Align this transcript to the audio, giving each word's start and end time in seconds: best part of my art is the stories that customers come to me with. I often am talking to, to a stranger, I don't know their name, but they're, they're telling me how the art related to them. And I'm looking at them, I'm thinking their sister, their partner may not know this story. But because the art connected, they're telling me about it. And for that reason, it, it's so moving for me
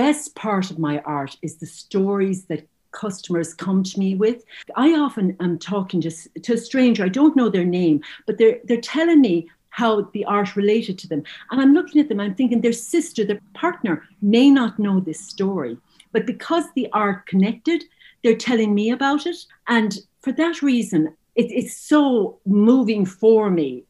best 0.00 0.34
part 0.34 0.70
of 0.70 0.78
my 0.78 0.98
art 1.00 1.36
is 1.42 1.56
the 1.56 1.66
stories 1.66 2.46
that 2.46 2.66
customers 2.90 3.52
come 3.52 3.82
to 3.82 3.98
me 3.98 4.14
with. 4.14 4.44
I 4.74 4.94
often 4.94 5.36
am 5.40 5.58
talking 5.58 6.00
to, 6.00 6.10
to 6.44 6.54
a 6.54 6.56
stranger, 6.56 7.04
I 7.04 7.10
don't 7.10 7.36
know 7.36 7.50
their 7.50 7.66
name, 7.66 8.00
but 8.26 8.38
they're, 8.38 8.60
they're 8.64 8.80
telling 8.80 9.20
me 9.20 9.50
how 9.68 9.92
the 10.14 10.24
art 10.24 10.56
related 10.56 10.96
to 11.00 11.08
them. 11.08 11.22
And 11.50 11.60
I'm 11.60 11.74
looking 11.74 12.00
at 12.00 12.08
them, 12.08 12.18
I'm 12.18 12.34
thinking 12.34 12.62
their 12.62 12.72
sister, 12.72 13.26
their 13.26 13.42
partner 13.52 14.02
may 14.22 14.48
not 14.48 14.78
know 14.78 15.00
this 15.00 15.20
story. 15.20 15.76
But 16.12 16.24
because 16.24 16.64
the 16.72 16.88
art 16.94 17.26
connected, 17.26 17.84
they're 18.22 18.46
telling 18.48 18.74
me 18.74 18.90
about 18.92 19.26
it. 19.26 19.36
And 19.68 19.98
for 20.22 20.32
that 20.32 20.62
reason, 20.62 21.14
it, 21.34 21.52
it's 21.52 21.76
so 21.76 22.38
moving 22.46 23.04
for 23.04 23.50
me 23.50 23.84